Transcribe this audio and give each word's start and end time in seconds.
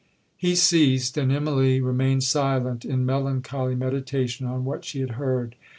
'He 0.35 0.55
ceased, 0.55 1.15
and 1.15 1.31
Immalee 1.31 1.79
remained 1.79 2.23
silent 2.23 2.83
in 2.85 3.05
melancholy 3.05 3.75
meditation 3.75 4.47
on 4.47 4.65
what 4.65 4.83
she 4.83 4.99
had 5.01 5.11
heard. 5.11 5.53